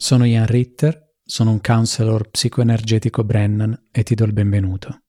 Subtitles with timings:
[0.00, 5.02] Sono Ian Ritter, sono un counselor psicoenergetico Brennan e ti do il benvenuto.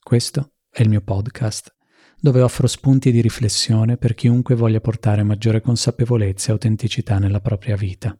[0.00, 1.76] Questo è il mio podcast,
[2.18, 7.76] dove offro spunti di riflessione per chiunque voglia portare maggiore consapevolezza e autenticità nella propria
[7.76, 8.18] vita.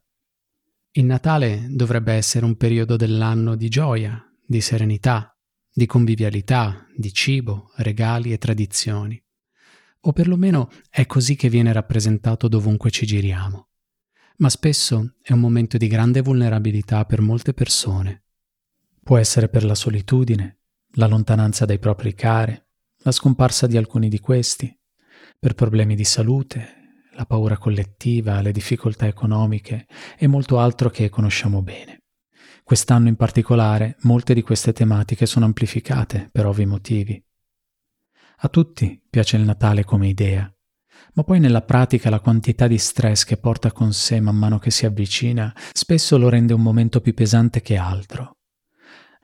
[0.90, 5.34] Il Natale dovrebbe essere un periodo dell'anno di gioia, di serenità,
[5.72, 9.18] di convivialità, di cibo, regali e tradizioni.
[10.00, 13.68] O perlomeno è così che viene rappresentato dovunque ci giriamo
[14.38, 18.24] ma spesso è un momento di grande vulnerabilità per molte persone.
[19.02, 20.60] Può essere per la solitudine,
[20.92, 22.60] la lontananza dai propri cari,
[22.98, 24.76] la scomparsa di alcuni di questi,
[25.38, 26.76] per problemi di salute,
[27.14, 32.04] la paura collettiva, le difficoltà economiche e molto altro che conosciamo bene.
[32.62, 37.20] Quest'anno in particolare molte di queste tematiche sono amplificate per ovvi motivi.
[38.40, 40.52] A tutti piace il Natale come idea,
[41.14, 44.70] ma poi nella pratica la quantità di stress che porta con sé man mano che
[44.70, 48.36] si avvicina spesso lo rende un momento più pesante che altro.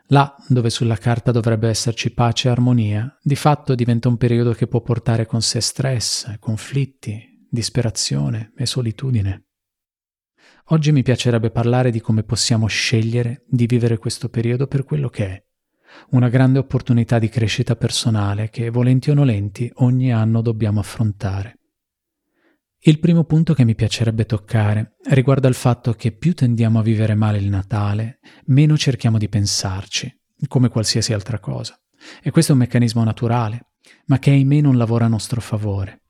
[0.09, 4.67] Là dove sulla carta dovrebbe esserci pace e armonia, di fatto diventa un periodo che
[4.67, 9.47] può portare con sé stress, conflitti, disperazione e solitudine.
[10.69, 15.27] Oggi mi piacerebbe parlare di come possiamo scegliere di vivere questo periodo per quello che
[15.27, 15.45] è,
[16.11, 21.61] una grande opportunità di crescita personale che, volenti o nolenti, ogni anno dobbiamo affrontare.
[22.87, 27.15] Il primo punto che mi piacerebbe toccare riguarda il fatto che più tendiamo a vivere
[27.15, 28.19] male il Natale,
[28.49, 30.15] meno cerchiamo di pensarci,
[30.49, 31.81] come qualsiasi altra cosa.
[32.23, 33.69] E questo è un meccanismo naturale,
[34.09, 36.03] ma che ahimè non lavora a nostro favore.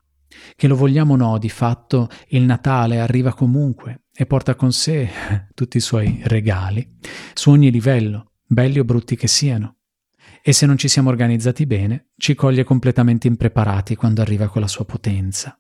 [0.56, 5.08] Che lo vogliamo o no, di fatto il Natale arriva comunque e porta con sé
[5.55, 6.98] tutti i suoi regali,
[7.34, 9.77] su ogni livello, belli o brutti che siano.
[10.42, 14.67] E se non ci siamo organizzati bene, ci coglie completamente impreparati quando arriva con la
[14.67, 15.56] sua potenza.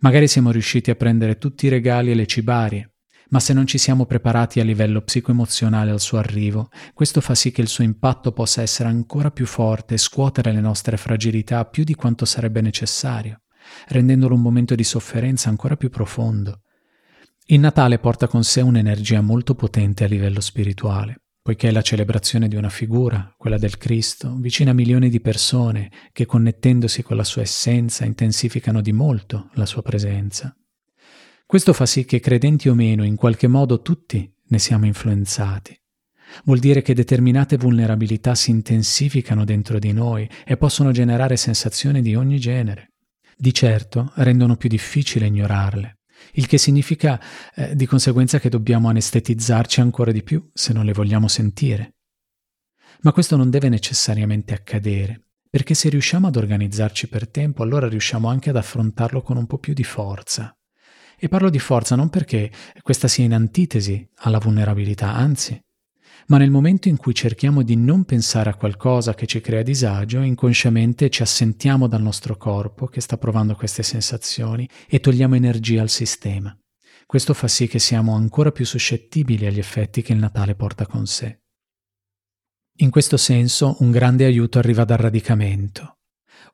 [0.00, 2.92] Magari siamo riusciti a prendere tutti i regali e le cibarie,
[3.30, 7.50] ma se non ci siamo preparati a livello psicoemozionale al suo arrivo, questo fa sì
[7.50, 11.82] che il suo impatto possa essere ancora più forte e scuotere le nostre fragilità più
[11.84, 13.42] di quanto sarebbe necessario,
[13.88, 16.60] rendendolo un momento di sofferenza ancora più profondo.
[17.46, 22.46] Il Natale porta con sé un'energia molto potente a livello spirituale poiché è la celebrazione
[22.46, 27.24] di una figura, quella del Cristo, vicina a milioni di persone che connettendosi con la
[27.24, 30.56] sua essenza intensificano di molto la sua presenza.
[31.44, 35.76] Questo fa sì che credenti o meno, in qualche modo tutti ne siamo influenzati.
[36.44, 42.14] Vuol dire che determinate vulnerabilità si intensificano dentro di noi e possono generare sensazioni di
[42.14, 42.92] ogni genere.
[43.36, 45.98] Di certo rendono più difficile ignorarle,
[46.32, 47.20] il che significa
[47.54, 51.94] eh, di conseguenza che dobbiamo anestetizzarci ancora di più se non le vogliamo sentire.
[53.02, 58.28] Ma questo non deve necessariamente accadere, perché se riusciamo ad organizzarci per tempo, allora riusciamo
[58.28, 60.56] anche ad affrontarlo con un po' più di forza.
[61.18, 62.50] E parlo di forza non perché
[62.80, 65.60] questa sia in antitesi alla vulnerabilità, anzi,
[66.26, 70.20] ma nel momento in cui cerchiamo di non pensare a qualcosa che ci crea disagio,
[70.20, 75.90] inconsciamente ci assentiamo dal nostro corpo che sta provando queste sensazioni e togliamo energia al
[75.90, 76.56] sistema.
[77.06, 81.06] Questo fa sì che siamo ancora più suscettibili agli effetti che il Natale porta con
[81.06, 81.40] sé.
[82.76, 85.98] In questo senso un grande aiuto arriva dal radicamento,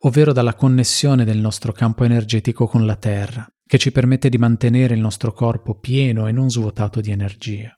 [0.01, 4.95] ovvero dalla connessione del nostro campo energetico con la Terra, che ci permette di mantenere
[4.95, 7.78] il nostro corpo pieno e non svuotato di energia.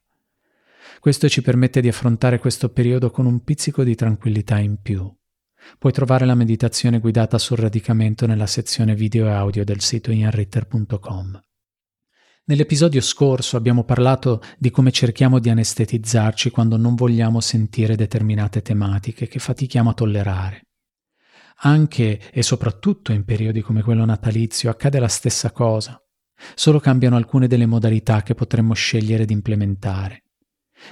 [0.98, 5.10] Questo ci permette di affrontare questo periodo con un pizzico di tranquillità in più.
[5.78, 11.40] Puoi trovare la meditazione guidata sul radicamento nella sezione video e audio del sito ianritter.com.
[12.44, 19.28] Nell'episodio scorso abbiamo parlato di come cerchiamo di anestetizzarci quando non vogliamo sentire determinate tematiche
[19.28, 20.66] che fatichiamo a tollerare.
[21.62, 26.02] Anche e soprattutto in periodi come quello natalizio accade la stessa cosa,
[26.54, 30.24] solo cambiano alcune delle modalità che potremmo scegliere di implementare.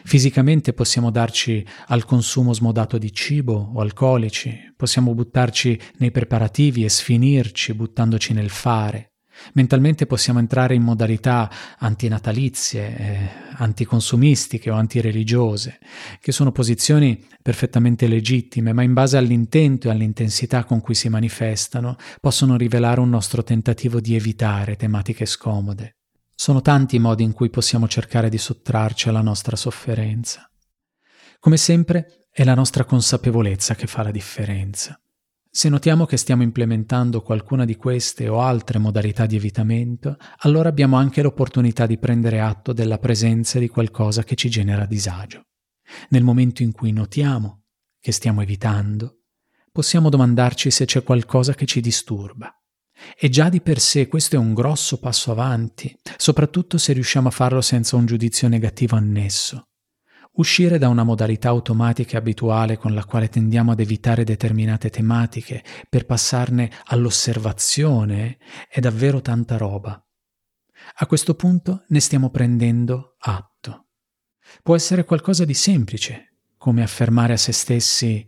[0.05, 6.89] Fisicamente possiamo darci al consumo smodato di cibo o alcolici, possiamo buttarci nei preparativi e
[6.89, 9.13] sfinirci buttandoci nel fare.
[9.55, 13.19] Mentalmente possiamo entrare in modalità antinatalizie, eh,
[13.57, 15.79] anticonsumistiche o antireligiose,
[16.21, 21.97] che sono posizioni perfettamente legittime, ma in base all'intento e all'intensità con cui si manifestano,
[22.21, 25.98] possono rivelare un nostro tentativo di evitare tematiche scomode.
[26.41, 30.49] Sono tanti i modi in cui possiamo cercare di sottrarci alla nostra sofferenza.
[31.41, 35.03] Come sempre è la nostra consapevolezza che fa la differenza.
[35.51, 40.95] Se notiamo che stiamo implementando qualcuna di queste o altre modalità di evitamento, allora abbiamo
[40.95, 45.47] anche l'opportunità di prendere atto della presenza di qualcosa che ci genera disagio.
[46.11, 47.65] Nel momento in cui notiamo
[47.99, 49.23] che stiamo evitando,
[49.73, 52.58] possiamo domandarci se c'è qualcosa che ci disturba.
[53.19, 57.33] E già di per sé questo è un grosso passo avanti, soprattutto se riusciamo a
[57.33, 59.69] farlo senza un giudizio negativo annesso.
[60.33, 65.65] Uscire da una modalità automatica e abituale con la quale tendiamo ad evitare determinate tematiche
[65.89, 70.01] per passarne all'osservazione è davvero tanta roba.
[71.01, 73.89] A questo punto ne stiamo prendendo atto.
[74.63, 78.27] Può essere qualcosa di semplice, come affermare a se stessi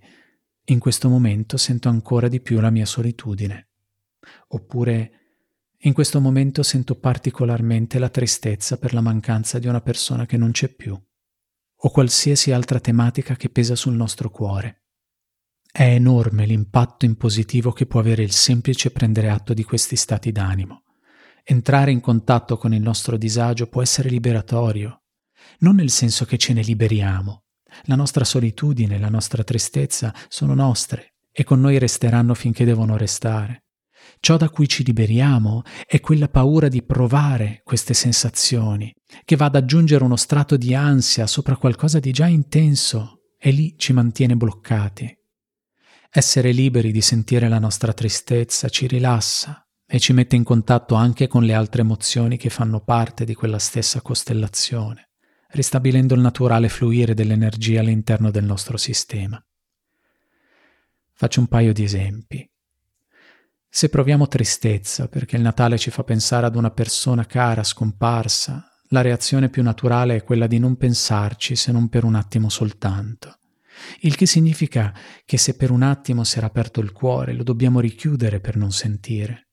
[0.64, 3.69] in questo momento sento ancora di più la mia solitudine.
[4.48, 5.12] Oppure
[5.78, 10.50] in questo momento sento particolarmente la tristezza per la mancanza di una persona che non
[10.50, 11.00] c'è più.
[11.82, 14.82] O qualsiasi altra tematica che pesa sul nostro cuore.
[15.72, 20.82] È enorme l'impatto impositivo che può avere il semplice prendere atto di questi stati d'animo.
[21.44, 25.02] Entrare in contatto con il nostro disagio può essere liberatorio,
[25.60, 27.44] non nel senso che ce ne liberiamo,
[27.84, 33.64] la nostra solitudine, la nostra tristezza sono nostre e con noi resteranno finché devono restare.
[34.20, 38.94] Ciò da cui ci liberiamo è quella paura di provare queste sensazioni,
[39.24, 43.74] che va ad aggiungere uno strato di ansia sopra qualcosa di già intenso e lì
[43.78, 45.12] ci mantiene bloccati.
[46.10, 51.26] Essere liberi di sentire la nostra tristezza ci rilassa e ci mette in contatto anche
[51.26, 55.10] con le altre emozioni che fanno parte di quella stessa costellazione
[55.52, 59.42] ristabilendo il naturale fluire dell'energia all'interno del nostro sistema.
[61.12, 62.49] Faccio un paio di esempi.
[63.72, 69.00] Se proviamo tristezza perché il Natale ci fa pensare ad una persona cara scomparsa, la
[69.00, 73.38] reazione più naturale è quella di non pensarci se non per un attimo soltanto.
[74.00, 74.92] Il che significa
[75.24, 78.72] che se per un attimo si era aperto il cuore, lo dobbiamo richiudere per non
[78.72, 79.50] sentire.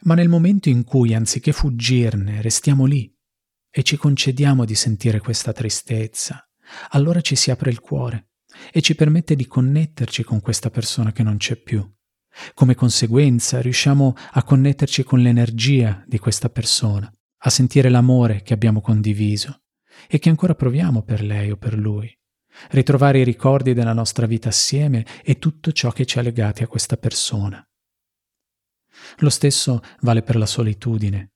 [0.00, 3.14] Ma nel momento in cui, anziché fuggirne, restiamo lì,
[3.70, 6.48] e ci concediamo di sentire questa tristezza,
[6.90, 8.30] allora ci si apre il cuore
[8.72, 11.93] e ci permette di connetterci con questa persona che non c'è più.
[12.54, 18.80] Come conseguenza riusciamo a connetterci con l'energia di questa persona, a sentire l'amore che abbiamo
[18.80, 19.62] condiviso
[20.08, 22.12] e che ancora proviamo per lei o per lui,
[22.70, 26.66] ritrovare i ricordi della nostra vita assieme e tutto ciò che ci ha legati a
[26.66, 27.64] questa persona.
[29.18, 31.34] Lo stesso vale per la solitudine,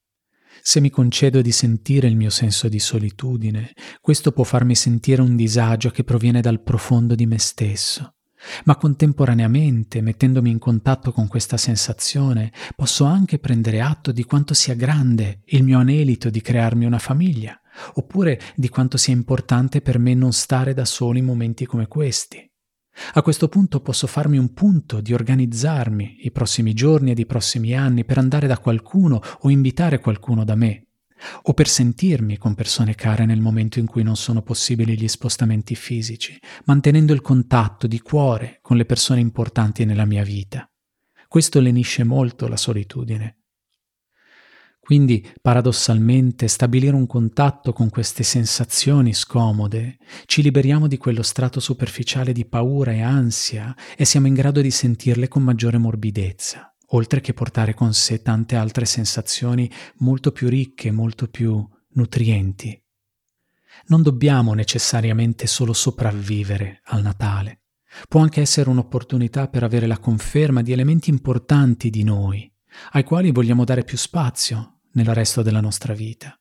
[0.63, 5.37] se mi concedo di sentire il mio senso di solitudine, questo può farmi sentire un
[5.37, 8.18] disagio che proviene dal profondo di me stesso.
[8.65, 14.75] Ma contemporaneamente, mettendomi in contatto con questa sensazione, posso anche prendere atto di quanto sia
[14.75, 17.61] grande il mio anelito di crearmi una famiglia,
[17.95, 22.49] oppure di quanto sia importante per me non stare da solo in momenti come questi.
[23.15, 27.75] A questo punto posso farmi un punto di organizzarmi i prossimi giorni ed i prossimi
[27.75, 30.88] anni per andare da qualcuno o invitare qualcuno da me,
[31.43, 35.75] o per sentirmi con persone care nel momento in cui non sono possibili gli spostamenti
[35.75, 40.71] fisici, mantenendo il contatto di cuore con le persone importanti nella mia vita.
[41.27, 43.39] Questo lenisce molto la solitudine
[44.89, 52.33] quindi, paradossalmente, stabilire un contatto con queste sensazioni scomode, ci liberiamo di quello strato superficiale
[52.33, 57.35] di paura e ansia e siamo in grado di sentirle con maggiore morbidezza, oltre che
[57.35, 62.83] portare con sé tante altre sensazioni molto più ricche, molto più nutrienti.
[63.87, 67.63] Non dobbiamo necessariamente solo sopravvivere al Natale.
[68.09, 72.51] Può anche essere un'opportunità per avere la conferma di elementi importanti di noi,
[72.93, 76.39] ai quali vogliamo dare più spazio, nel resto della nostra vita.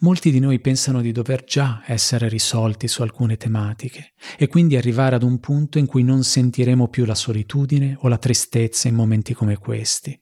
[0.00, 5.16] Molti di noi pensano di dover già essere risolti su alcune tematiche e quindi arrivare
[5.16, 9.34] ad un punto in cui non sentiremo più la solitudine o la tristezza in momenti
[9.34, 10.18] come questi.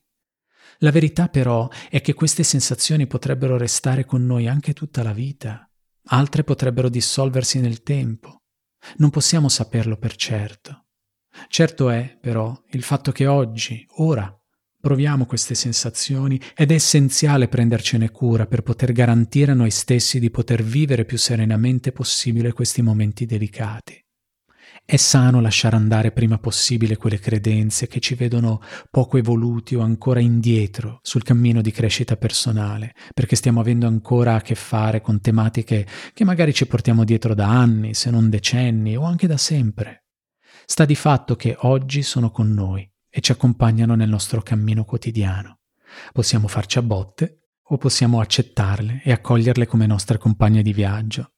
[0.79, 5.71] La verità però è che queste sensazioni potrebbero restare con noi anche tutta la vita,
[6.07, 8.43] altre potrebbero dissolversi nel tempo.
[8.97, 10.87] Non possiamo saperlo per certo.
[11.49, 14.35] Certo è, però, il fatto che oggi, ora,
[14.83, 20.29] Proviamo queste sensazioni ed è essenziale prendercene cura per poter garantire a noi stessi di
[20.29, 24.05] poter vivere più serenamente possibile questi momenti delicati.
[24.85, 28.61] È sano lasciare andare prima possibile quelle credenze che ci vedono
[28.91, 34.41] poco evoluti o ancora indietro sul cammino di crescita personale, perché stiamo avendo ancora a
[34.41, 39.05] che fare con tematiche che magari ci portiamo dietro da anni, se non decenni o
[39.05, 40.07] anche da sempre.
[40.67, 45.59] Sta di fatto che oggi sono con noi e ci accompagnano nel nostro cammino quotidiano.
[46.13, 51.33] Possiamo farci a botte o possiamo accettarle e accoglierle come nostre compagne di viaggio.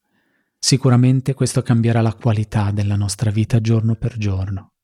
[0.57, 4.75] Sicuramente questo cambierà la qualità della nostra vita giorno per giorno.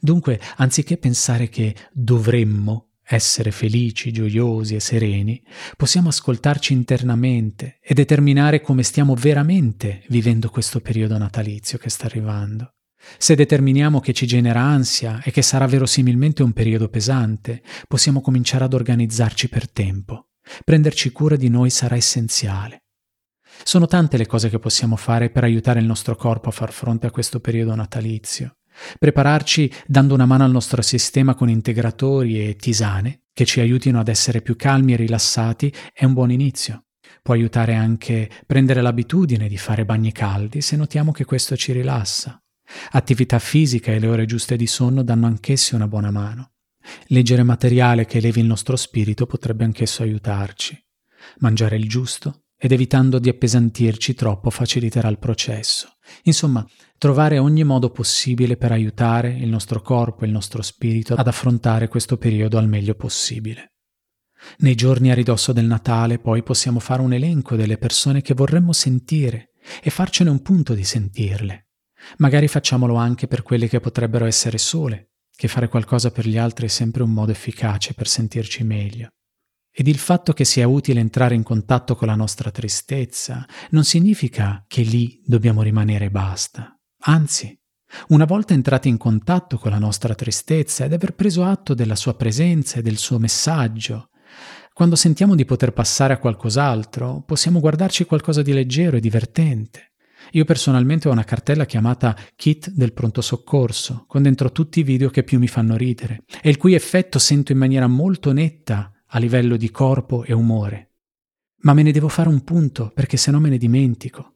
[0.00, 5.40] Dunque, anziché pensare che dovremmo essere felici, gioiosi e sereni,
[5.76, 12.75] possiamo ascoltarci internamente e determinare come stiamo veramente vivendo questo periodo natalizio che sta arrivando.
[13.18, 18.64] Se determiniamo che ci genera ansia e che sarà verosimilmente un periodo pesante, possiamo cominciare
[18.64, 20.28] ad organizzarci per tempo.
[20.64, 22.82] Prenderci cura di noi sarà essenziale.
[23.62, 27.06] Sono tante le cose che possiamo fare per aiutare il nostro corpo a far fronte
[27.06, 28.58] a questo periodo natalizio.
[28.98, 34.08] Prepararci dando una mano al nostro sistema con integratori e tisane che ci aiutino ad
[34.08, 36.84] essere più calmi e rilassati è un buon inizio.
[37.22, 42.40] Può aiutare anche prendere l'abitudine di fare bagni caldi se notiamo che questo ci rilassa.
[42.92, 46.52] Attività fisica e le ore giuste di sonno danno anch'essi una buona mano.
[47.08, 50.78] Leggere materiale che elevi il nostro spirito potrebbe anch'esso aiutarci.
[51.38, 55.96] Mangiare il giusto ed evitando di appesantirci troppo faciliterà il processo.
[56.22, 56.66] Insomma,
[56.98, 61.88] trovare ogni modo possibile per aiutare il nostro corpo e il nostro spirito ad affrontare
[61.88, 63.72] questo periodo al meglio possibile.
[64.58, 68.72] Nei giorni a ridosso del Natale poi possiamo fare un elenco delle persone che vorremmo
[68.72, 69.50] sentire
[69.82, 71.65] e farcene un punto di sentirle.
[72.18, 76.66] Magari facciamolo anche per quelle che potrebbero essere sole, che fare qualcosa per gli altri
[76.66, 79.08] è sempre un modo efficace per sentirci meglio.
[79.70, 84.64] Ed il fatto che sia utile entrare in contatto con la nostra tristezza non significa
[84.66, 86.74] che lì dobbiamo rimanere e basta.
[87.00, 87.54] Anzi,
[88.08, 92.14] una volta entrati in contatto con la nostra tristezza ed aver preso atto della sua
[92.14, 94.08] presenza e del suo messaggio,
[94.72, 99.92] quando sentiamo di poter passare a qualcos'altro, possiamo guardarci qualcosa di leggero e divertente.
[100.32, 105.10] Io personalmente ho una cartella chiamata Kit del pronto soccorso, con dentro tutti i video
[105.10, 109.18] che più mi fanno ridere, e il cui effetto sento in maniera molto netta a
[109.18, 110.90] livello di corpo e umore.
[111.60, 114.34] Ma me ne devo fare un punto perché se no me ne dimentico.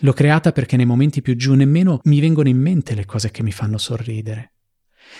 [0.00, 3.42] L'ho creata perché nei momenti più giù nemmeno mi vengono in mente le cose che
[3.42, 4.54] mi fanno sorridere.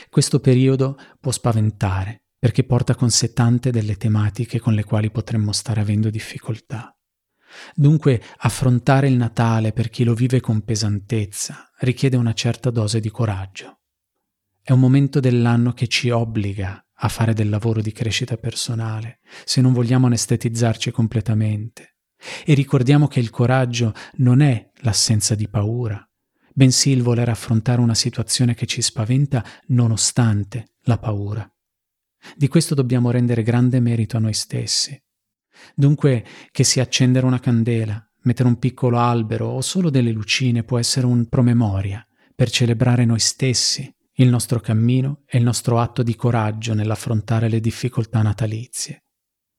[0.09, 5.53] Questo periodo può spaventare perché porta con sé tante delle tematiche con le quali potremmo
[5.53, 6.95] stare avendo difficoltà.
[7.75, 13.11] Dunque affrontare il Natale per chi lo vive con pesantezza richiede una certa dose di
[13.11, 13.81] coraggio.
[14.63, 19.61] È un momento dell'anno che ci obbliga a fare del lavoro di crescita personale, se
[19.61, 21.97] non vogliamo anestetizzarci completamente.
[22.45, 26.07] E ricordiamo che il coraggio non è l'assenza di paura,
[26.53, 31.51] bensì il voler affrontare una situazione che ci spaventa nonostante la paura.
[32.37, 35.01] Di questo dobbiamo rendere grande merito a noi stessi.
[35.75, 40.79] Dunque, che sia accendere una candela, mettere un piccolo albero o solo delle lucine può
[40.79, 46.15] essere un promemoria per celebrare noi stessi il nostro cammino e il nostro atto di
[46.15, 49.05] coraggio nell'affrontare le difficoltà natalizie.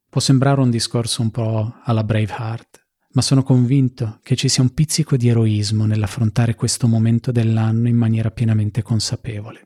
[0.10, 4.74] Può sembrare un discorso un po' alla Braveheart, ma sono convinto che ci sia un
[4.74, 9.64] pizzico di eroismo nell'affrontare questo momento dell'anno in maniera pienamente consapevole.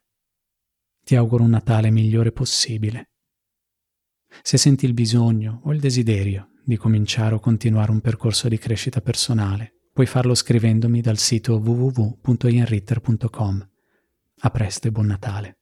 [1.04, 3.10] Ti auguro un Natale migliore possibile.
[4.42, 9.01] Se senti il bisogno o il desiderio di cominciare o continuare un percorso di crescita
[9.01, 13.70] personale, puoi farlo scrivendomi dal sito www.ianritter.com.
[14.39, 15.58] A presto e buon Natale.